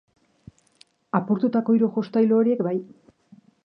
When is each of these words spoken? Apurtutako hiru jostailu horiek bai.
Apurtutako 1.21 1.79
hiru 1.79 1.93
jostailu 1.99 2.41
horiek 2.43 2.69
bai. 2.71 2.77